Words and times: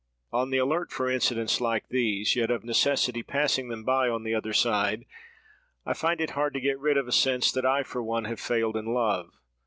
"On 0.33 0.49
the 0.49 0.57
alert 0.57 0.91
for 0.91 1.11
incidents 1.11 1.61
like 1.61 1.89
these, 1.89 2.35
yet 2.35 2.49
of 2.49 2.63
necessity 2.63 3.21
passing 3.21 3.67
them 3.67 3.83
by 3.83 4.09
on 4.09 4.23
the 4.23 4.33
other 4.33 4.51
side, 4.51 5.05
I 5.85 5.93
find 5.93 6.19
it 6.19 6.31
hard 6.31 6.55
to 6.55 6.59
get 6.59 6.79
rid 6.79 6.97
of 6.97 7.07
a 7.07 7.11
sense 7.11 7.51
that 7.51 7.67
I, 7.67 7.83
for 7.83 8.01
one, 8.01 8.25
have 8.25 8.39
failed 8.39 8.75
in 8.75 8.85
love. 8.95 9.35